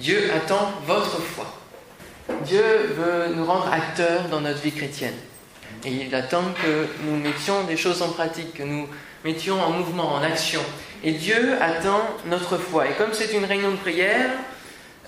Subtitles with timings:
[0.00, 1.44] Dieu attend votre foi.
[2.46, 2.62] Dieu
[2.96, 5.14] veut nous rendre acteurs dans notre vie chrétienne.
[5.84, 8.88] Et il attend que nous mettions des choses en pratique, que nous
[9.24, 10.62] mettions en mouvement, en action.
[11.04, 12.88] Et Dieu attend notre foi.
[12.88, 14.30] Et comme c'est une réunion de prière,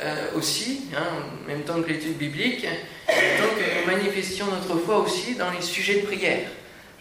[0.01, 1.06] euh, aussi, hein,
[1.43, 2.66] en même temps que l'étude biblique,
[3.09, 6.48] il attend que nous manifestions notre foi aussi dans les sujets de prière.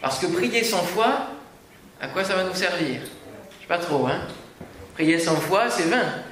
[0.00, 1.28] Parce que prier sans foi,
[2.00, 3.00] à quoi ça va nous servir?
[3.02, 4.20] Je sais pas trop, hein
[4.94, 6.22] Prier sans foi, c'est vain.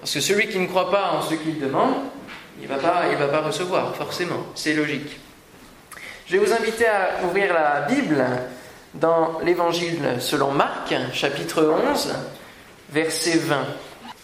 [0.00, 1.94] Parce que celui qui ne croit pas en ce qu'il demande,
[2.60, 4.46] il ne va, pas, va pas recevoir, forcément.
[4.54, 5.18] C'est logique.
[6.26, 8.24] Je vais vous inviter à ouvrir la Bible
[8.94, 12.14] dans l'Évangile selon Marc, chapitre 11,
[12.90, 13.56] verset 20.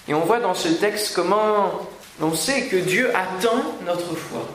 [0.08, 1.88] Et on voit dans ce texte comment
[2.20, 4.46] on sait que Dieu attend notre foi.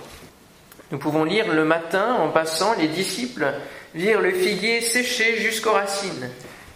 [0.91, 3.47] Nous pouvons lire le matin, en passant, les disciples
[3.94, 6.30] virent le figuier séché jusqu'aux racines.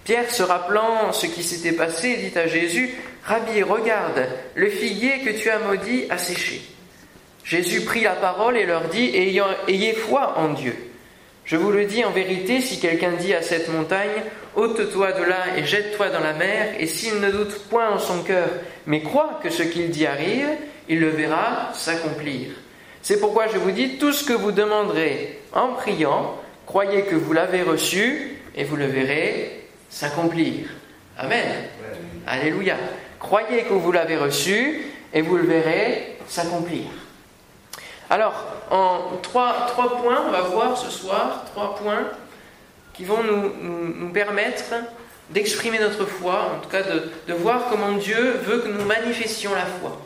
[0.03, 2.93] Pierre, se rappelant ce qui s'était passé, dit à Jésus,
[3.25, 6.61] Rabbi, regarde, le figuier que tu as maudit a séché.
[7.43, 10.75] Jésus prit la parole et leur dit, Ayez foi en Dieu.
[11.45, 14.23] Je vous le dis en vérité, si quelqu'un dit à cette montagne,
[14.55, 18.23] ôte-toi de là et jette-toi dans la mer, et s'il ne doute point en son
[18.23, 18.47] cœur,
[18.85, 20.49] mais croit que ce qu'il dit arrive,
[20.87, 22.49] il le verra s'accomplir.
[23.01, 27.33] C'est pourquoi je vous dis, tout ce que vous demanderez en priant, croyez que vous
[27.33, 30.67] l'avez reçu, et vous le verrez s'accomplir.
[31.17, 31.67] Amen.
[32.27, 32.75] Alléluia.
[33.19, 36.85] Croyez que vous l'avez reçu, et vous le verrez s'accomplir.
[38.09, 38.33] Alors,
[38.69, 42.07] en trois, trois, points, on va voir ce soir, trois points
[42.93, 43.51] qui vont nous,
[43.95, 44.73] nous, permettre
[45.29, 49.51] d'exprimer notre foi, en tout cas de, de, voir comment Dieu veut que nous manifestions
[49.53, 49.99] la foi.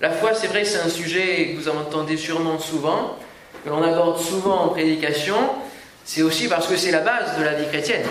[0.00, 3.16] La foi, c'est vrai, c'est un sujet que vous entendez sûrement souvent,
[3.64, 5.36] que l'on aborde souvent en prédication,
[6.04, 8.06] c'est aussi parce que c'est la base de la vie chrétienne.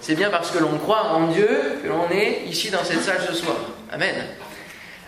[0.00, 1.48] C'est bien parce que l'on croit en Dieu
[1.82, 3.56] que l'on est ici dans cette salle ce soir.
[3.92, 4.14] Amen.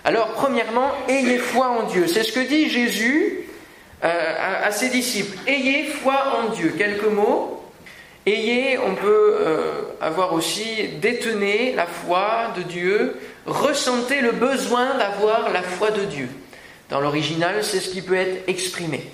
[0.05, 2.07] Alors, premièrement, ayez foi en Dieu.
[2.07, 3.49] C'est ce que dit Jésus
[4.05, 5.39] euh, à, ses disciples.
[5.47, 6.75] Ayez foi en Dieu.
[6.77, 7.65] Quelques mots.
[8.27, 13.17] Ayez, on peut euh, avoir aussi détenez la foi de Dieu,
[13.47, 16.29] ressentez le besoin d'avoir la foi de Dieu.
[16.89, 19.11] Dans l'original, c'est ce qui peut être exprimé.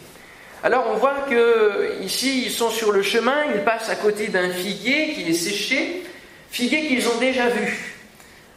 [0.62, 4.50] Alors on voit que ici ils sont sur le chemin, ils passent à côté d'un
[4.50, 6.02] figuier qui est séché,
[6.50, 7.94] figuier qu'ils ont déjà vu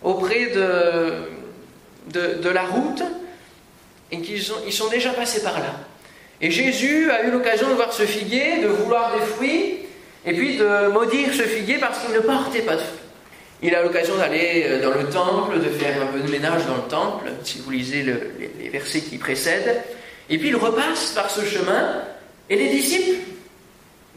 [0.02, 1.30] auprès de,
[2.12, 3.04] de, la route
[4.12, 5.76] et qu'ils ils sont déjà passés par là.
[6.42, 9.78] Et Jésus a eu l'occasion de voir ce figuier, de vouloir des fruits,
[10.26, 13.00] et puis de maudire ce figuier parce qu'il ne portait pas de fruits.
[13.64, 16.78] Il a l'occasion d'aller euh, dans le temple, de faire un peu de ménage dans
[16.78, 19.82] le temple, si vous lisez les, versets qui précèdent.
[20.32, 22.04] Et puis il repasse par ce chemin,
[22.50, 23.20] et les disciples,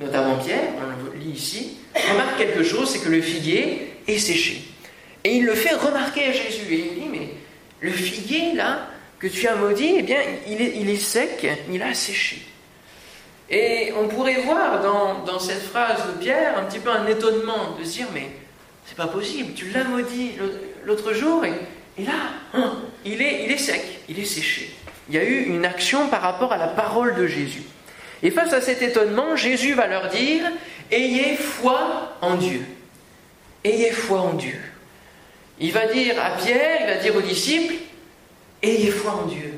[0.01, 4.63] notamment Pierre, on le lit ici, remarquent quelque chose, c'est que le figuier est séché.
[5.25, 6.67] Et il le fait remarquer à Jésus.
[6.71, 7.29] Et il dit, mais
[7.81, 8.89] le figuier, là,
[9.19, 12.43] que tu as maudit, eh bien, il est, il est sec, il a séché.
[13.51, 17.77] Et on pourrait voir dans, dans, cette phrase de Pierre un petit peu un étonnement
[17.79, 18.31] de se dire mais
[18.87, 20.33] c'est pas possible, tu l'as maudit
[20.85, 21.53] l'autre jour et,
[21.99, 22.13] et là,
[22.55, 24.75] hein, il, est, il est sec, il est séché.
[25.09, 27.63] Il y a eu une action par rapport à la parole de Jésus.
[28.23, 30.43] Et face à cet étonnement, Jésus va leur dire
[30.91, 32.63] Ayez foi en Dieu.
[33.65, 34.59] Ayez foi en Dieu.
[35.59, 37.75] Il va dire à Pierre, il va dire aux disciples
[38.63, 39.53] Ayez foi en Dieu.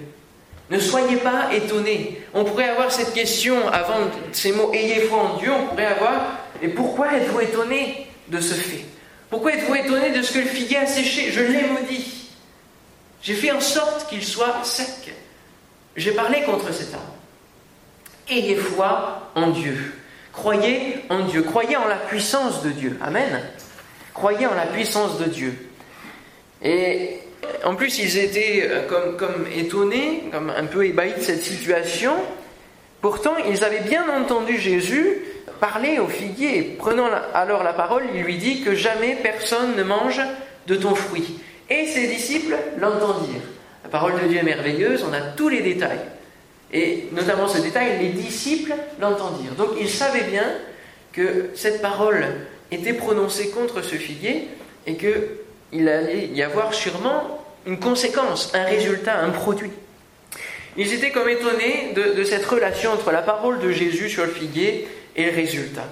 [0.69, 2.21] Ne soyez pas étonnés.
[2.35, 6.41] On pourrait avoir cette question avant ces mots Ayez foi en Dieu, on pourrait avoir
[6.61, 8.85] Et pourquoi êtes-vous étonnés de ce fait?
[9.31, 11.31] Pourquoi êtes-vous étonnés de ce que le figuier a séché?
[11.31, 12.31] Je l'ai maudit.
[13.23, 15.15] J'ai fait en sorte qu'il soit sec.
[15.97, 17.15] J'ai parlé contre cet arbre.
[18.29, 19.95] Ayez foi en Dieu.
[20.33, 21.43] Croyez en Dieu.
[21.43, 22.99] Croyez en la puissance de Dieu.
[23.01, 23.41] Amen.
[24.13, 25.55] Croyez en la puissance de Dieu.
[26.63, 27.19] Et
[27.65, 32.15] en plus, ils étaient euh, comme, comme étonnés, comme un peu ébahis de cette situation.
[33.01, 35.19] Pourtant, ils avaient bien entendu Jésus
[35.61, 36.77] parler au figuier.
[36.79, 40.21] Prenant alors la parole, il lui dit que jamais personne ne mange
[40.67, 41.39] de ton fruit.
[41.71, 43.43] Et ses disciples l'entendirent.
[43.87, 46.01] La parole de Dieu est merveilleuse, on a tous les détails.
[46.73, 49.53] Et notamment ce détail, les disciples l'entendirent.
[49.53, 50.43] Donc ils savaient bien
[51.13, 52.27] que cette parole
[52.73, 54.49] était prononcée contre ce figuier
[54.89, 59.71] et qu'il allait y avoir sûrement une conséquence, un résultat, un produit.
[60.77, 64.89] Ils étaient comme étonnés de, cette relation entre la parole de Jésus sur le figuier
[65.15, 65.87] et le résultat.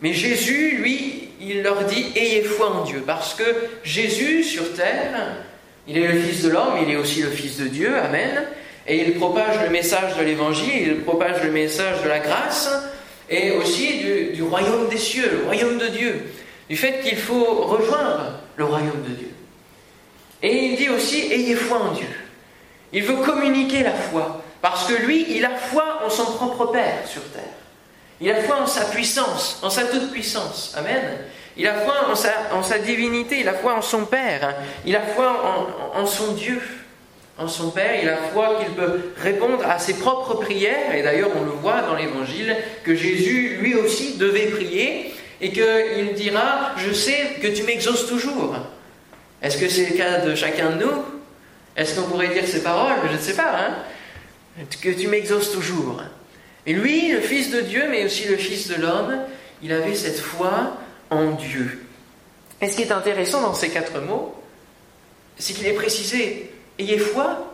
[0.00, 3.44] Mais Jésus, lui, il leur dit Ayez foi en Dieu, parce que
[3.84, 5.36] Jésus sur terre,
[5.88, 8.44] il est le Fils de l'homme, il est aussi le Fils de Dieu, Amen,
[8.86, 12.70] et il propage le message de l'Évangile, il propage le message de la grâce,
[13.28, 13.98] et aussi
[14.34, 16.32] du, royaume des cieux, le royaume de Dieu,
[16.68, 19.30] du fait qu'il faut rejoindre le royaume de Dieu.
[20.42, 22.06] Et il dit aussi, ayez foi en Dieu.
[22.92, 24.42] Il veut communiquer la foi.
[24.62, 27.42] Parce que lui, il a foi en son propre Père sur terre.
[28.20, 30.74] Il a foi en sa puissance, en sa toute puissance.
[30.76, 31.18] Amen.
[31.58, 31.94] Il a foi
[32.52, 34.54] en sa, divinité, il a foi en son Père,
[34.84, 35.64] il a foi
[35.94, 36.60] en, son Dieu,
[37.38, 41.30] en son Père, il a foi qu'il peut répondre à ses propres prières, et d'ailleurs
[41.34, 42.54] on le voit dans l'Évangile,
[42.84, 48.56] que Jésus lui aussi devait prier, et qu'il dira, je sais que tu m'exauces toujours.
[49.42, 51.04] Est-ce que c'est le cas de chacun de nous?
[51.76, 52.94] Est-ce qu'on pourrait dire ces paroles?
[53.08, 54.64] Je ne sais pas, hein.
[54.82, 56.02] Que tu m'exauces toujours.
[56.64, 59.18] Et lui, le Fils de Dieu, mais aussi le Fils de l'homme,
[59.62, 60.78] il avait cette foi
[61.10, 61.86] en Dieu.
[62.60, 64.34] Et ce qui est intéressant dans ces quatre mots,
[65.38, 67.52] c'est qu'il est précisé ayez foi.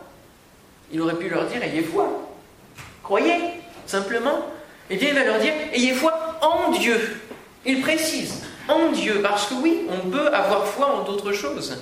[0.93, 2.09] Il aurait pu leur dire ayez foi.
[3.03, 3.39] Croyez,
[3.87, 4.47] simplement.
[4.91, 6.99] Et bien, il va leur dire ayez foi en Dieu.
[7.65, 11.77] Il précise en Dieu, parce que oui, on peut avoir foi en d'autres choses.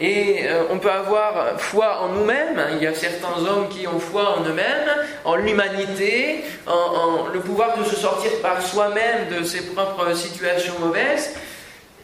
[0.00, 2.60] Et euh, on peut avoir foi en nous-mêmes.
[2.76, 4.90] Il y a certains hommes qui ont foi en eux-mêmes,
[5.24, 11.34] en l'humanité, en, le pouvoir de se sortir par soi-même de ses propres situations mauvaises.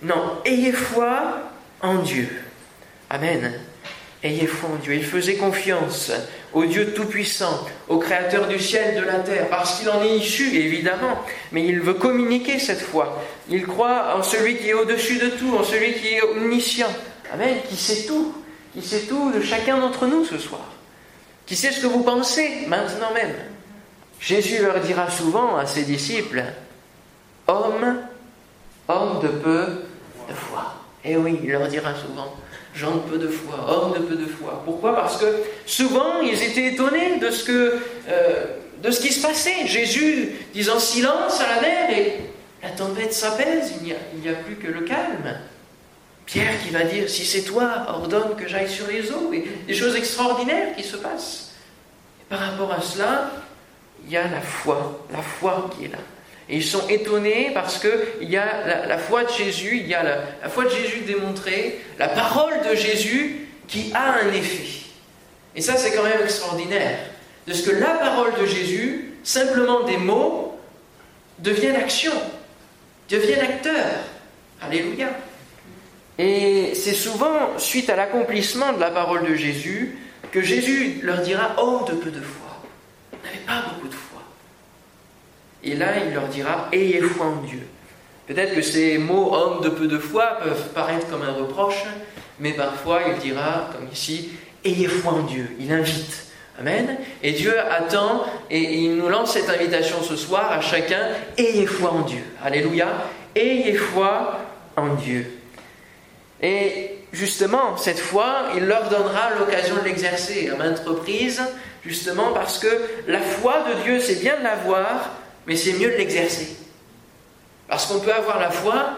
[0.03, 1.39] Non, ayez foi
[1.83, 2.29] en Dieu.
[3.11, 3.61] Amen.
[4.25, 4.95] Ayez foi en Dieu.
[4.95, 6.11] Il faisait confiance
[6.53, 10.17] au Dieu Tout-Puissant, au Créateur du ciel et de la terre, parce qu'il en est
[10.17, 11.21] issu, évidemment,
[11.53, 13.23] mais il veut communiquer cette foi.
[13.49, 16.93] Il croit en celui qui est au-dessus de tout, en celui qui est omniscient,
[17.33, 18.35] Amen, qui sait tout,
[18.75, 20.67] qui sait tout de chacun d'entre nous ce soir,
[21.47, 23.35] qui sait ce que vous pensez maintenant même?
[24.21, 26.45] Jésus leur dira souvent à ses disciples,
[27.47, 27.99] Homme,
[28.89, 29.67] homme de peu
[30.29, 30.75] de foi.
[31.05, 32.35] Eh oui, il leur dira souvent,
[32.75, 34.63] gens de peu de foi, homme de peu de foi.
[34.65, 34.95] Pourquoi?
[34.97, 35.27] Parce que
[35.67, 37.79] souvent, ils étaient étonnés de ce, que,
[38.09, 38.45] euh,
[38.83, 39.67] de ce qui se passait.
[39.67, 42.15] Jésus disant silence à la mer et
[42.63, 45.39] la tempête s'apaise, il n'y a, plus que le calme.
[46.27, 49.75] Pierre qui va dire, si c'est toi, ordonne que j'aille sur les eaux, et des
[49.75, 51.53] choses extraordinaires qui se passent.
[52.21, 53.31] Et par rapport à cela,
[54.05, 55.99] il y a la foi, la foi qui est là.
[56.49, 60.03] Et ils sont étonnés parce qu'il y a la, foi de Jésus, il y a
[60.03, 64.85] la, foi de Jésus démontrée, la parole de Jésus qui a un effet.
[65.57, 66.99] Et ça, c'est quand même extraordinaire.
[67.47, 70.59] De ce que la parole de Jésus, simplement des mots,
[71.39, 72.13] deviennent action,
[73.09, 73.87] deviennent acteur.
[74.61, 75.09] Alléluia.
[76.19, 79.99] Et c'est souvent suite à l'accomplissement de la parole de Jésus
[80.31, 82.61] que Jésus leur dira Oh, de peu de foi.
[83.13, 84.23] Vous n'avez pas beaucoup de foi.
[85.63, 87.63] Et là, il leur dira Ayez foi en Dieu.
[88.27, 91.83] Peut-être que ces mots homme de peu de foi peuvent paraître comme un reproche,
[92.39, 94.31] mais parfois il dira, comme ici,
[94.65, 95.51] Ayez foi en Dieu.
[95.59, 96.27] Il invite.
[96.59, 96.97] Amen.
[97.23, 101.91] Et Dieu attend et il nous lance cette invitation ce soir à chacun Ayez foi
[101.91, 102.23] en Dieu.
[102.43, 102.87] Alléluia.
[103.35, 104.39] Ayez foi
[104.77, 105.27] en Dieu.
[106.45, 111.43] Et justement, cette fois, il leur donnera l'occasion de l'exercer à maintes reprises,
[111.87, 112.69] justement parce que
[113.09, 115.13] la foi de Dieu, c'est bien de l'avoir,
[115.47, 116.55] mais c'est mieux de l'exercer.
[117.67, 118.97] Parce qu'on peut avoir la foi,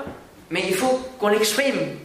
[0.50, 1.98] mais il faut qu'on l'exprime.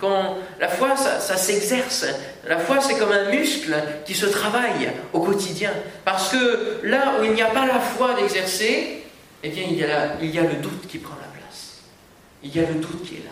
[0.60, 2.06] La foi, ça, s'exerce.
[2.48, 3.74] La foi, c'est comme un muscle
[4.06, 5.72] qui se travaille au quotidien.
[6.06, 9.06] Parce que là où il n'y a pas la foi d'exercer,
[9.42, 11.82] eh bien, il y, a le doute qui prend la place.
[12.44, 13.32] Il y a le doute qui est là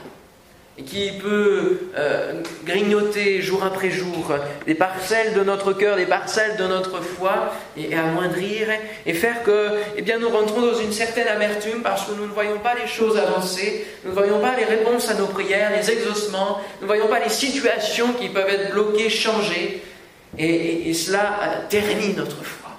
[0.86, 4.34] qui peut euh, grignoter jour après jour
[4.66, 8.68] des parcelles de notre cœur, des parcelles de notre foi, et, amoindrir,
[9.06, 12.32] et faire que eh bien, nous rentrons dans une certaine amertume parce que nous ne
[12.32, 15.92] voyons pas les choses avancer, nous ne voyons pas les réponses à nos prières, les
[15.92, 19.82] exaucements, nous ne voyons pas les situations qui peuvent être bloquées, changées,
[20.38, 22.70] et, et cela ternit notre foi.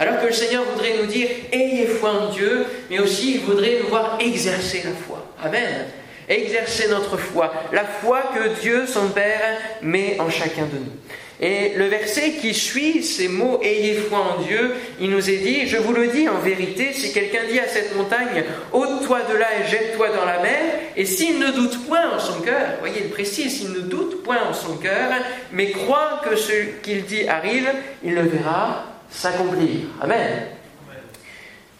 [0.00, 3.78] Alors que le Seigneur voudrait nous dire, ayez foi en Dieu, mais aussi il voudrait
[3.82, 5.26] nous voir exercer la foi.
[5.42, 5.86] Amen
[6.28, 10.92] exercer notre foi, la foi que Dieu, son Père, met en chacun de nous.
[11.40, 15.68] Et le verset qui suit ces mots Ayez foi en Dieu, il nous est dit,
[15.68, 19.46] je vous le dis en vérité, si quelqu'un dit à cette montagne, ôte-toi de là
[19.60, 20.60] et jette-toi dans la mer,
[20.96, 24.42] et s'il ne doute point en son cœur, voyez, il précise, s'il ne doute point
[24.50, 25.12] en son cœur,
[25.52, 27.70] mais croit que ce qu'il dit arrive,
[28.02, 29.86] il le verra s'accomplir.
[30.00, 30.42] Amen.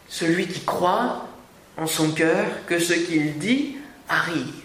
[0.09, 1.27] Celui qui croit
[1.77, 3.78] en son cœur que ce qu'il dit
[4.09, 4.65] arrive.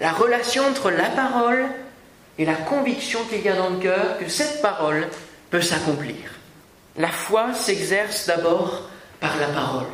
[0.00, 1.66] La relation entre la parole
[2.38, 5.08] et la conviction qu'il y a dans le cœur que cette parole
[5.50, 6.14] peut s'accomplir.
[6.96, 8.88] La foi s'exerce d'abord
[9.20, 9.86] par la parole.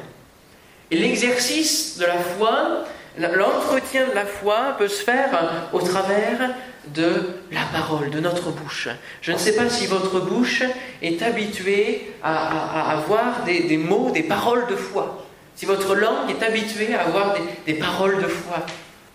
[0.90, 2.84] Et l'exercice de la foi,
[3.18, 5.30] l'entretien de la foi peut se faire
[5.72, 6.50] au travers
[6.88, 8.88] de la parole, de notre bouche.
[9.22, 10.62] Je ne sais pas si votre bouche
[11.00, 15.23] est habituée à, avoir des mots, des paroles de foi.
[15.56, 17.34] Si votre langue est habituée à avoir
[17.66, 18.66] des, paroles de foi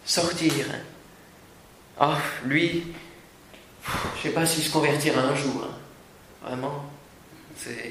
[0.05, 0.53] sortir,
[2.01, 2.05] oh,
[2.45, 2.83] lui,
[3.83, 5.67] je ne sais pas s'il se convertira un jour.
[6.41, 6.85] Vraiment.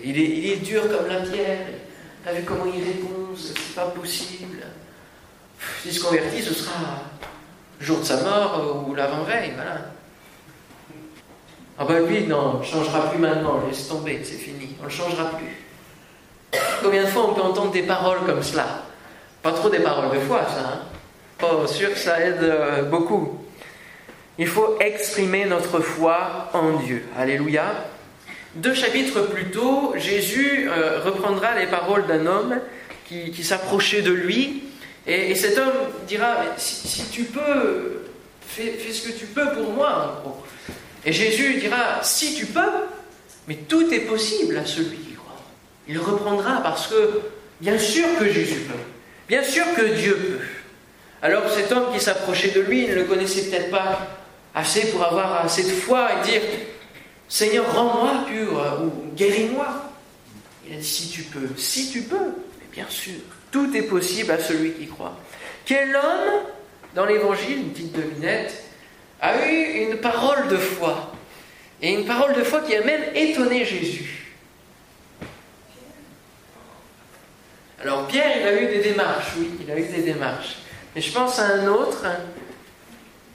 [0.02, 1.66] il, est, dur comme la pierre.
[2.24, 4.64] T'as vu comment il répond C'est pas possible.
[5.82, 7.02] S'il se convertit, ce sera
[7.80, 9.92] jour de sa mort ou l'avant-veille, voilà.
[11.78, 14.90] Ah ben lui, non, on ne changera plus maintenant, laisse tomber, c'est fini, on ne
[14.90, 15.67] changera plus.
[16.82, 18.84] Combien de fois on peut entendre des paroles comme cela?
[19.42, 20.80] Pas trop des paroles de foi, ça, hein
[21.38, 23.38] Pas sûr que ça aide euh, beaucoup.
[24.38, 27.04] Il faut exprimer notre foi en Dieu.
[27.16, 27.84] Alléluia.
[28.54, 32.60] Deux chapitres plus tôt, Jésus euh, reprendra les paroles d'un homme
[33.08, 34.64] qui, s'approchait de lui,
[35.06, 35.72] et, cet homme
[36.06, 38.02] dira, si, tu peux,
[38.46, 40.42] fais, fais, ce que tu peux pour moi, en gros.
[41.06, 42.60] Et Jésus dira, si tu peux,
[43.46, 45.07] mais tout est possible à celui.
[45.88, 47.20] Il reprendra parce que,
[47.60, 48.78] bien sûr que Jésus peut,
[49.26, 50.44] bien sûr que Dieu peut.
[51.22, 54.06] Alors cet homme qui s'approchait de lui ne le connaissait peut-être pas
[54.54, 56.42] assez pour avoir assez de foi et dire,
[57.28, 59.66] Seigneur, rends-moi pur ou guéris-moi.
[60.66, 63.14] Il a dit, si tu peux, si tu peux, mais bien sûr,
[63.50, 65.16] tout est possible à celui qui croit.
[65.64, 66.42] Quel homme,
[66.94, 68.64] dans l'évangile, une petite devinette,
[69.20, 71.12] a eu une parole de foi.
[71.80, 74.17] Et une parole de foi qui a même étonné Jésus.
[77.80, 80.58] Alors Pierre, il a eu des démarches, oui, il a eu des démarches.
[80.96, 82.04] Et je pense à un autre,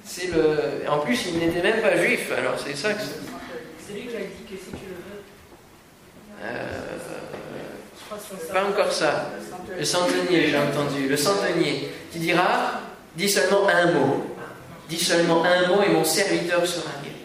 [0.04, 0.90] c'est le...
[0.90, 3.94] En plus, il n'était même pas juif, alors c'est ça que c'est...
[3.94, 5.24] lui qui a dit que si tu le veux...
[6.44, 6.94] Euh...
[8.54, 9.32] Pas encore ça.
[9.78, 11.08] Le centenier, j'ai entendu.
[11.08, 12.82] Le centenier qui dira,
[13.16, 14.34] dis seulement un mot,
[14.90, 17.16] Dis seulement un mot et mon serviteur sera guéri.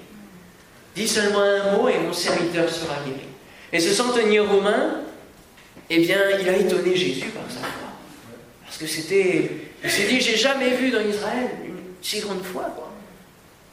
[0.94, 3.26] Dis seulement un mot et mon serviteur sera guéri.
[3.72, 5.02] Et ce centenier romain,
[5.90, 7.88] eh bien, il a étonné Jésus par sa foi.
[8.64, 9.50] Parce que c'était.
[9.83, 12.75] Il s'est dit J'ai jamais vu dans Israël une si grande foi.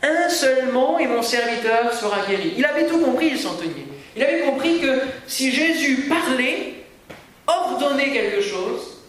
[0.01, 2.53] Un seul mot et mon serviteur sera guéri.
[2.57, 3.87] Il avait tout compris, le centenier.
[4.15, 6.85] Il avait compris que si Jésus parlait,
[7.47, 8.99] ordonnait quelque chose,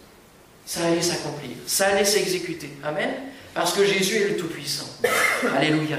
[0.65, 2.69] ça allait s'accomplir, ça allait s'exécuter.
[2.83, 3.09] Amen.
[3.53, 4.87] Parce que Jésus est le Tout-Puissant.
[5.57, 5.97] Alléluia.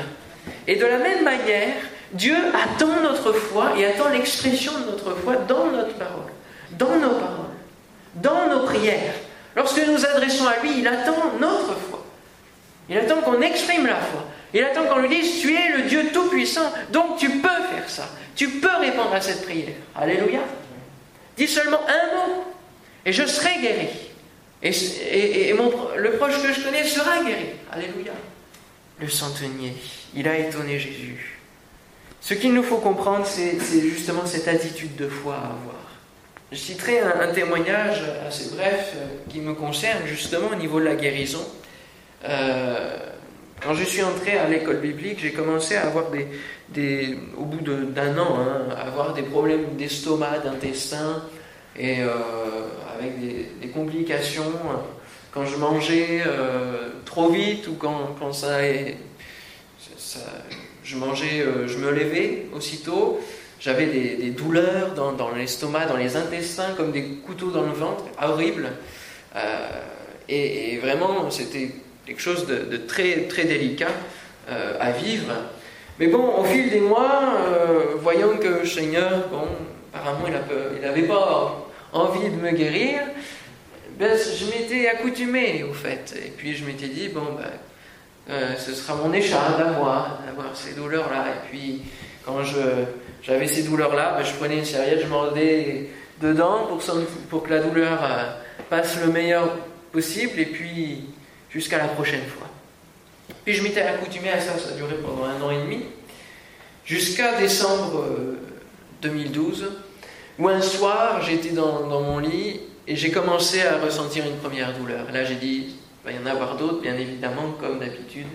[0.66, 1.74] Et de la même manière,
[2.12, 6.30] Dieu attend notre foi et attend l'expression de notre foi dans notre parole,
[6.78, 7.56] dans nos paroles,
[8.14, 9.14] dans nos prières.
[9.56, 12.04] Lorsque nous adressons à lui, il attend notre foi.
[12.88, 14.24] Il attend qu'on exprime la foi.
[14.54, 18.08] Il attend qu'on lui dise, tu es le Dieu Tout-Puissant, donc tu peux faire ça.
[18.34, 19.74] Tu peux répondre à cette prière.
[19.94, 20.40] Alléluia.
[21.36, 22.44] Dis seulement un mot
[23.04, 23.88] et je serai guéri.
[24.62, 25.52] Et,
[25.96, 27.46] le proche que je connais sera guéri.
[27.72, 28.12] Alléluia.
[29.00, 29.74] Le centenier,
[30.14, 31.38] il a étonné Jésus.
[32.20, 35.77] Ce qu'il nous faut comprendre, c'est justement cette attitude de foi à avoir.
[36.50, 40.94] Je citerai un, témoignage assez bref euh, qui me concerne justement au niveau de la
[40.94, 41.46] guérison.
[42.24, 42.96] Euh,
[43.62, 46.06] quand je suis entré à l'école biblique, j'ai commencé à avoir
[46.70, 51.22] des, au bout d'un an, hein, avoir des problèmes d'estomac, d'intestin,
[51.76, 52.08] et euh,
[52.98, 54.50] avec des, complications
[55.32, 56.22] quand je mangeais
[57.04, 58.58] trop vite ou quand, quand ça,
[60.82, 63.20] je mangeais, je me levais aussitôt,
[63.60, 68.70] j'avais des, douleurs dans, l'estomac, dans les intestins, comme des couteaux dans le ventre, horrible.
[70.28, 71.70] Et, vraiment, c'était
[72.06, 73.90] quelque chose de, très, très délicat
[74.48, 75.32] à vivre.
[75.98, 77.36] Mais bon, au fil des mois,
[78.00, 79.48] voyant que Seigneur, bon,
[79.92, 80.26] apparemment,
[80.76, 83.00] il n'avait pas envie de me guérir,
[83.98, 86.14] ben, je m'étais accoutumé au fait.
[86.24, 87.50] Et puis je m'étais dit, bon, ben,
[88.30, 91.24] euh, ce sera mon écharpe moi, d'avoir ces douleurs-là.
[91.28, 91.82] Et puis
[92.28, 92.42] quand
[93.22, 95.88] j'avais ces douleurs-là, ben, je prenais une serviette, je mordais
[96.20, 96.68] dedans
[97.30, 98.32] pour, que la douleur euh,
[98.68, 99.56] passe le meilleur
[99.92, 101.04] possible, et puis
[101.48, 102.46] jusqu'à la prochaine fois.
[103.44, 105.84] Puis je m'étais accoutumé à ça, ça a duré pendant un an et demi,
[106.84, 108.04] jusqu'à décembre
[109.00, 109.68] 2012 euh,
[110.38, 115.10] ou un soir, j'étais dans, mon lit et j'ai commencé à ressentir une première douleur.
[115.12, 118.26] Là, j'ai dit, il va y en avoir d'autres, bien évidemment, comme d'habitude.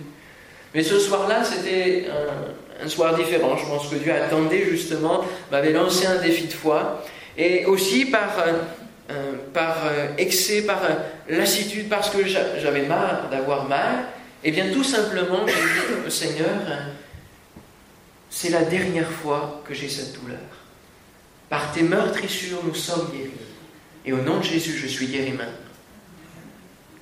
[0.74, 3.56] Mais ce soir-là, c'était un, soir différent.
[3.56, 7.02] Je pense que Dieu attendait justement, m'avait lancé un défi de foi.
[7.36, 8.52] Et aussi par, euh,
[9.10, 10.80] euh, par euh, excès, par
[11.28, 14.06] lassitude, parce que j'avais marre d'avoir mal.
[14.42, 16.54] Et bien tout simplement, j'ai dit, Seigneur,
[18.28, 20.38] c'est la dernière fois que j'ai cette douleur.
[21.48, 23.30] Par tes meurtrissures, nous sommes guéris.
[24.04, 25.52] Et au nom de Jésus, je suis guéri maintenant.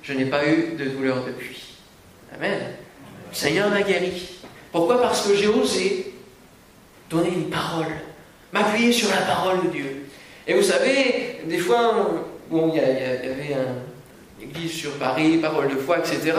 [0.03, 1.77] Je n'ai pas eu de douleur depuis.
[2.35, 2.59] Amen.
[3.29, 4.42] Le Seigneur m'a guéri.
[4.73, 6.13] Pourquoi Parce que j'ai osé
[7.09, 7.93] donner une parole,
[8.51, 10.07] m'appuyer sur la parole de Dieu.
[10.47, 11.93] Et vous savez, des fois,
[12.49, 13.55] bon, il y, avait
[14.41, 16.33] une église sur Paris, parole de foi, etc.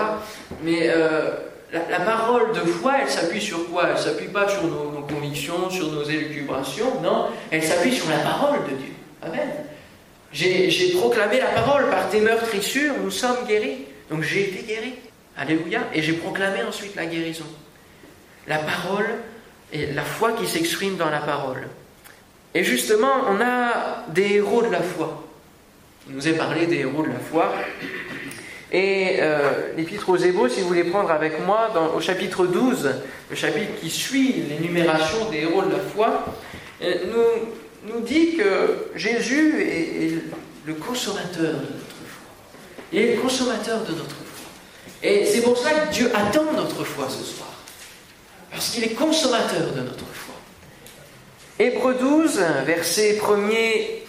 [0.63, 1.31] Mais euh,
[1.73, 3.91] la, parole de foi, elle s'appuie sur quoi?
[3.91, 8.19] Elle s'appuie pas sur nos, nos, convictions, sur nos élucubrations, non, elle s'appuie sur la
[8.19, 8.93] parole de Dieu.
[9.23, 9.49] Amen.
[10.33, 13.85] J'ai proclamé la parole, par tes meurtrissures, nous sommes guéris.
[14.11, 14.95] Donc j'ai été guéri.
[15.37, 15.83] Alléluia.
[15.95, 17.47] Et j'ai proclamé ensuite la guérison.
[18.47, 19.07] La parole
[19.73, 21.69] et la foi qui s'exprime dans la parole.
[22.55, 25.25] Et justement, on a des héros de la foi.
[26.09, 27.53] Il nous est parlé des héros de la foi.
[28.71, 32.91] Et euh, l'Épître aux Hébreux, si vous voulez prendre avec moi, au chapitre 12,
[33.31, 36.25] le chapitre qui suit l'énumération des héros de la foi,
[36.83, 40.23] euh, nous, nous dit que Jésus est, est,
[40.67, 42.31] le consommateur de notre foi.
[42.93, 44.51] Il est le consommateur de notre foi.
[45.03, 47.54] Et c'est pour ça que Dieu attend notre foi ce soir.
[48.55, 50.35] Parce qu'il est consommateur de notre foi.
[51.59, 54.05] Hébreux 12, versets 1er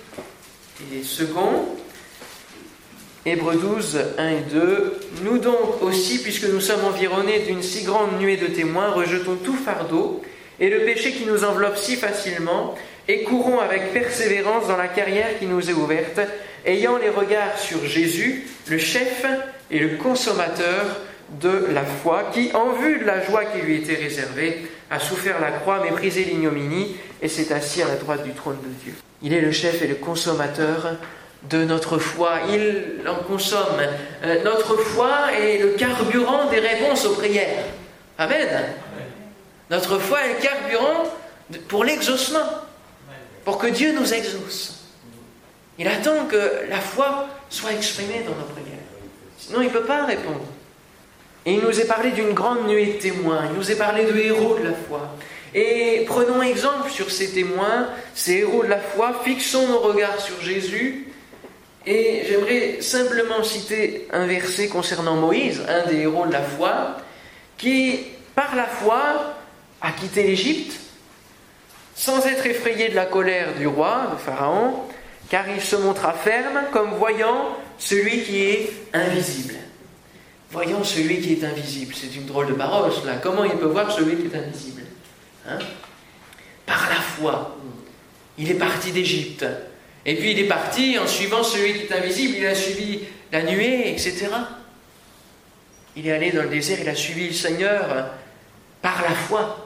[0.93, 1.65] et second.
[3.25, 4.99] Hébreux 12, 1 et 2.
[5.23, 9.55] Nous donc aussi, puisque nous sommes environnés d'une si grande nuée de témoins, rejetons tout
[9.55, 10.21] fardeau
[10.59, 12.75] et le péché qui nous enveloppe si facilement,
[13.07, 16.19] et courons avec persévérance dans la carrière qui nous est ouverte,
[16.65, 19.25] ayant les regards sur Jésus, le chef
[19.71, 23.95] et le consommateur de la foi, qui, en vue de la joie qui lui était
[23.95, 28.57] réservée, a souffert la croix, méprisé l'ignominie, et s'est assis à la droite du trône
[28.61, 28.93] de Dieu.
[29.21, 30.97] Il est le chef et le consommateur
[31.49, 32.39] de notre foi.
[32.49, 33.81] Il en consomme.
[34.23, 37.63] Euh, notre foi est le carburant des réponses aux prières.
[38.17, 38.47] Amen.
[39.69, 41.03] Notre foi est le carburant
[41.67, 42.47] pour l'exaucement,
[43.43, 44.83] pour que Dieu nous exauce.
[45.77, 48.75] Il attend que la foi soit exprimée dans nos prières.
[49.37, 50.45] Sinon, il ne peut pas répondre.
[51.45, 54.17] Et il nous est parlé d'une grande nuée de témoins, il nous est parlé de
[54.17, 55.15] héros de la foi.
[55.53, 60.41] Et prenons exemple sur ces témoins, ces héros de la foi, fixons nos regards sur
[60.41, 61.07] Jésus.
[61.85, 66.97] Et j'aimerais simplement citer un verset concernant Moïse, un des héros de la foi,
[67.57, 67.99] qui,
[68.33, 69.35] par la foi,
[69.81, 70.79] a quitté l'Égypte,
[71.95, 74.73] sans être effrayé de la colère du roi, de Pharaon,
[75.29, 79.55] car il se montra ferme comme voyant celui qui est invisible.
[80.51, 81.93] Voyons celui qui est invisible.
[81.95, 83.15] C'est une drôle de parole, cela.
[83.15, 84.83] Comment il peut voir celui qui est invisible
[85.47, 85.59] hein?
[86.65, 87.57] Par la foi.
[88.37, 89.45] Il est parti d'Égypte.
[90.05, 92.35] Et puis il est parti en suivant celui qui est invisible.
[92.37, 92.99] Il a suivi
[93.31, 94.27] la nuée, etc.
[95.95, 98.09] Il est allé dans le désert, il a suivi le Seigneur
[98.81, 99.64] par la foi.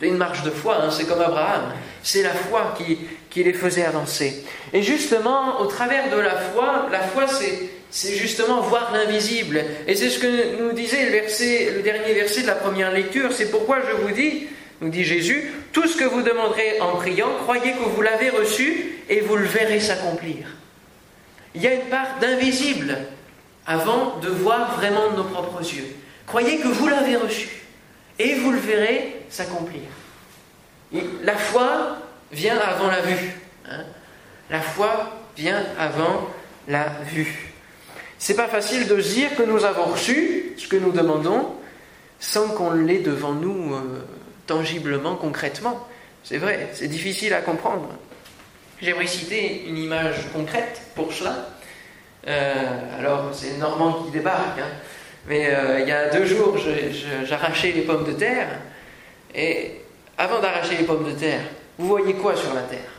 [0.00, 1.72] Une marche de foi, hein, c'est comme Abraham.
[2.02, 4.44] C'est la foi qui, les faisait avancer.
[4.72, 7.26] Et justement, au travers de la foi, la foi
[7.90, 9.64] c'est justement voir l'invisible.
[9.86, 13.32] Et c'est ce que nous disait le dernier verset de la première lecture.
[13.32, 14.48] C'est pourquoi je vous dis,
[14.80, 18.98] nous dit Jésus, tout ce que vous demanderez en priant, croyez que vous l'avez reçu
[19.08, 20.48] et vous le verrez s'accomplir.
[21.54, 22.98] Il y a une part d'invisible
[23.66, 25.86] avant de voir vraiment de nos propres yeux.
[26.26, 27.48] Croyez que vous l'avez reçu
[28.18, 29.82] et vous le verrez s'accomplir.
[31.22, 31.98] La foi
[32.32, 33.32] vient avant la vue.
[33.70, 33.84] Hein.
[34.50, 36.28] la foi vient avant
[36.66, 37.52] la vue.
[38.18, 41.54] C'est pas facile de dire que nous avons reçu ce que nous demandons
[42.18, 44.04] sans qu'on l'ait devant nous euh,
[44.46, 45.86] tangiblement, concrètement.
[46.24, 47.88] C'est vrai, c'est difficile à comprendre.
[48.82, 51.48] J'aimerais citer une image concrète pour cela.
[52.26, 54.68] Euh, alors, c'est Normand qui débarque, hein.
[55.28, 56.56] mais euh, il y a deux jours,
[57.24, 58.48] j'arrachais les pommes de terre,
[59.34, 59.82] et
[60.16, 61.42] avant d'arracher les pommes de terre,
[61.78, 62.90] vous voyez quoi sur la terre?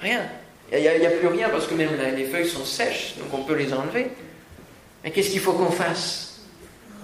[0.00, 0.22] Rien.
[0.70, 3.54] Il n'y a, plus rien parce que même les feuilles sont sèches, donc on peut
[3.54, 4.08] les enlever.
[5.02, 6.40] Mais qu'est-ce qu'il faut qu'on fasse?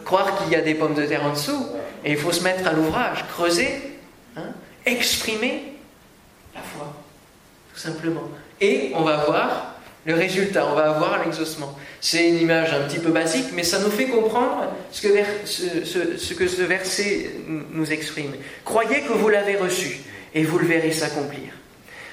[0.04, 1.66] Croire qu'il y a des pommes de terre en dessous,
[2.04, 3.98] et il faut se mettre à l'ouvrage, creuser,
[4.36, 4.52] hein,
[4.84, 5.72] exprimer
[6.54, 6.92] la foi,
[7.72, 8.28] tout simplement.
[8.60, 9.73] Et on va voir
[10.06, 11.78] le résultat, on va avoir l'exaucement.
[12.00, 15.08] C'est une image un petit peu basique, mais ça nous fait comprendre ce que,
[15.44, 17.30] ce, que ce verset
[17.72, 18.32] nous exprime.
[18.64, 20.00] Croyez que vous l'avez reçu,
[20.34, 21.52] et vous le verrez s'accomplir.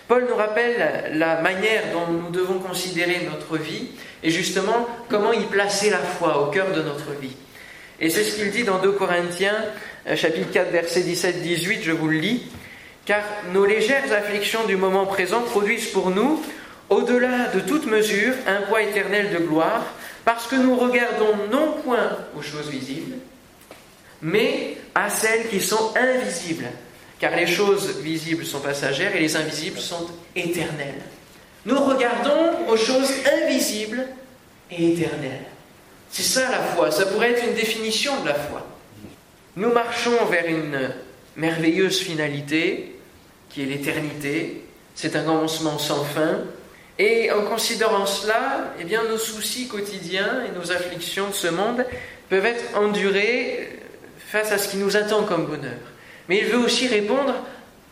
[0.07, 3.89] Paul nous rappelle la manière dont nous devons considérer notre vie
[4.23, 7.35] et justement comment y placer la foi au cœur de notre vie.
[7.99, 9.55] Et c'est ce qu'il dit dans 2 Corinthiens
[10.07, 12.43] euh, chapitre 4 verset 17-18, je vous le lis,
[13.05, 13.21] car
[13.53, 16.43] nos légères afflictions du moment présent produisent pour nous,
[16.91, 19.83] au-delà de toute mesure, un poids éternel de gloire,
[20.23, 23.15] parce que nous regardons non point aux choses visibles,
[24.21, 26.67] mais à celles qui sont invisibles,
[27.17, 31.01] car les choses visibles sont passagères et les invisibles sont éternelles.
[31.65, 33.11] Nous regardons aux choses
[33.43, 34.05] invisibles
[34.69, 35.45] et éternelles.
[36.11, 38.67] C'est ça la foi, ça pourrait être une définition de la foi.
[39.55, 40.93] Nous marchons vers une
[41.37, 42.99] merveilleuse finalité,
[43.49, 44.65] qui est l'éternité.
[44.93, 46.41] C'est un commencement sans fin.
[47.01, 51.83] Et en considérant cela, eh nos soucis quotidiens et nos afflictions de ce monde
[52.29, 53.79] peuvent être endurés
[54.27, 55.79] face à ce qui nous attend comme bonheur.
[56.29, 57.33] Mais il veut aussi répondre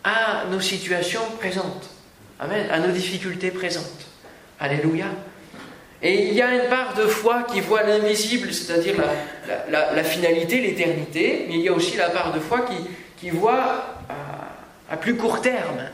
[0.03, 1.89] à nos situations présentes.
[2.39, 4.05] À nos difficultés présentes.
[4.59, 5.07] Alléluia.
[6.03, 8.93] Et il y a une part de foi qui voit l'invisible, c'est-à-dire
[9.71, 12.63] la, finalité, l'éternité, mais il y a aussi la part de foi
[13.17, 13.85] qui voit
[14.87, 15.89] à, plus court terme.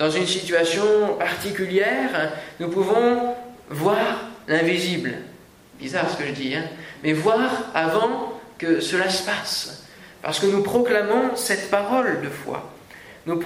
[0.00, 3.36] Dans une situation particulière, nous pouvons
[3.68, 5.12] voir l'invisible.
[5.78, 6.64] Bizarre ce que je dis, hein
[7.04, 9.84] mais voir avant que cela se passe.
[10.22, 12.72] Parce que nous proclamons cette parole de foi.
[13.26, 13.42] Nous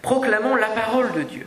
[0.00, 1.46] proclamons la parole de Dieu.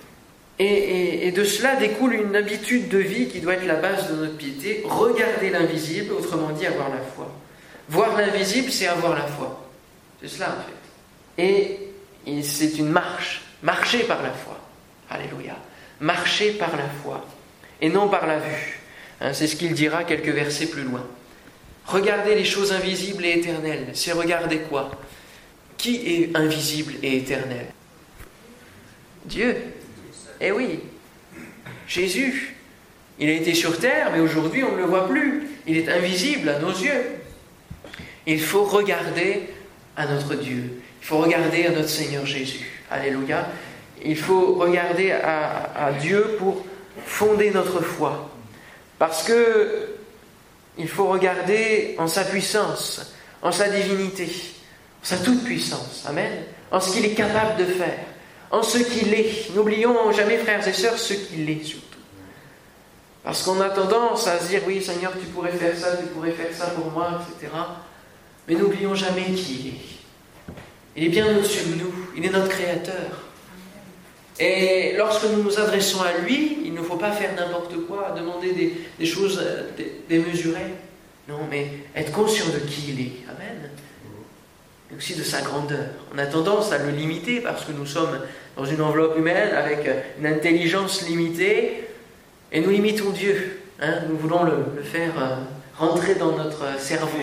[0.60, 4.38] Et, de cela découle une habitude de vie qui doit être la base de notre
[4.38, 4.84] piété.
[4.86, 7.32] Regarder l'invisible, autrement dit avoir la foi.
[7.90, 9.68] Voir l'invisible, c'est avoir la foi.
[10.22, 11.44] C'est cela en fait.
[11.44, 11.80] Et,
[12.28, 13.43] et c'est une marche.
[13.64, 14.60] Marcher par la foi.
[15.10, 15.56] Alléluia.
[16.02, 17.26] Marcher par la foi.
[17.82, 18.80] Et non par la vue.
[19.22, 21.04] Hein, c'est ce qu'il dira quelques versets plus loin.
[21.86, 24.92] Regarder les choses invisibles et éternelles, c'est regarder quoi?
[25.78, 27.68] Qui est invisible et éternel?
[29.26, 29.56] Dieu.
[30.40, 30.80] Eh oui,
[31.88, 32.56] Jésus.
[33.20, 35.48] Il a été sur terre, mais aujourd'hui on ne le voit plus.
[35.68, 37.04] Il est invisible à nos yeux.
[38.26, 39.53] Il faut regarder
[39.96, 40.82] à notre Dieu.
[41.02, 42.82] Il faut regarder à notre Seigneur Jésus.
[42.90, 43.48] Alléluia.
[44.04, 46.66] Il faut regarder à, Dieu pour
[47.06, 48.30] fonder notre foi.
[49.00, 49.90] Parce que
[50.78, 56.06] il faut regarder en sa puissance, en sa divinité, en sa toute-puissance.
[56.08, 56.32] Amen.
[56.72, 58.00] En ce qu'il est capable de faire,
[58.52, 59.54] en ce qu'il est.
[59.56, 61.94] N'oublions jamais, frères et sœurs, ce qu'il est surtout.
[63.24, 66.32] Parce qu'on a tendance à se dire, oui Seigneur, tu pourrais faire ça, tu pourrais
[66.32, 67.52] faire ça pour moi, etc.
[68.48, 69.94] Mais n'oublions jamais qui il est.
[70.96, 73.24] Il est bien au-dessus de nous, il est notre Créateur.
[74.40, 78.76] Et lorsque nous nous adressons à lui, il ne faut pas faire n'importe quoi, demander
[79.00, 79.70] des, choses euh,
[80.10, 80.74] démesurées.
[81.28, 83.12] Non, mais être conscient de qui il est.
[83.30, 83.70] Amen.
[84.92, 85.86] Et aussi de sa grandeur.
[86.14, 88.20] On a tendance à le limiter parce que nous sommes
[88.58, 91.88] dans une enveloppe humaine avec une intelligence limitée
[92.52, 93.62] et nous limitons Dieu.
[93.80, 94.02] Hein.
[94.10, 95.36] nous voulons le faire euh,
[95.78, 97.18] rentrer dans notre cerveau.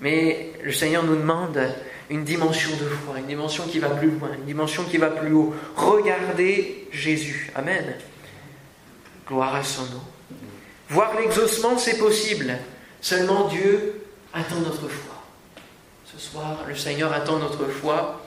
[0.00, 1.60] Mais le Seigneur nous demande
[2.08, 5.32] une dimension de foi, une dimension qui va plus loin, une dimension qui va plus
[5.32, 5.54] haut.
[5.76, 7.52] Regardez Jésus.
[7.54, 7.94] Amen.
[9.28, 10.02] Gloire à son nom.
[10.88, 12.58] Voir l'exaucement, c'est possible.
[13.00, 14.02] Seulement Dieu
[14.34, 15.14] attend notre foi.
[16.04, 18.22] Ce soir, le Seigneur attend notre foi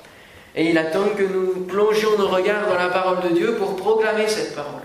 [0.55, 4.27] et il attend que nous plongions nos regards dans la parole de Dieu pour proclamer
[4.27, 4.81] cette parole.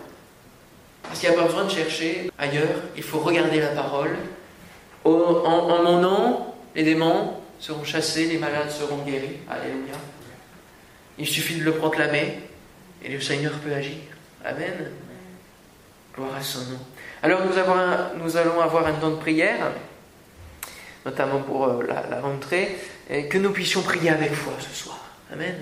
[1.05, 4.17] Parce qu'il n'y a pas besoin de chercher ailleurs, il faut regarder la parole.
[5.05, 6.48] En, en mon nom,
[6.79, 9.39] les démons seront chassés, les malades seront guéris.
[9.51, 9.95] Alléluia.
[11.19, 12.39] Il suffit de le proclamer
[13.05, 13.97] et le Seigneur peut agir.
[14.45, 14.93] Amen.
[16.15, 16.79] Gloire à son nom.
[17.21, 19.73] Alors nous, allons avoir un temps de prière,
[21.05, 22.79] notamment pour euh, la, rentrée,
[23.29, 25.01] que nous puissions prier avec foi ce soir.
[25.33, 25.57] Amen.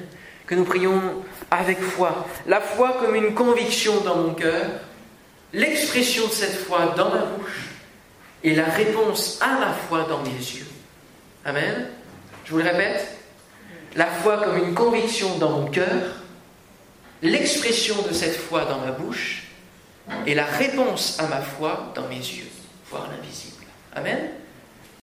[0.47, 1.01] Que nous prions
[1.51, 2.27] avec foi.
[2.47, 4.67] La foi comme une conviction dans mon cœur,
[5.55, 7.71] l'expression de cette foi dans ma bouche
[8.45, 10.67] et la réponse à la foi dans mes yeux.
[11.47, 11.87] Amen.
[12.45, 13.07] Je vous le répète.
[13.95, 16.17] La foi comme une conviction dans mon cœur,
[17.23, 19.45] l'expression de cette foi dans ma bouche
[20.27, 22.49] et la réponse à ma foi dans mes yeux,
[22.91, 23.65] voir l'invisible.
[23.95, 24.31] Amen.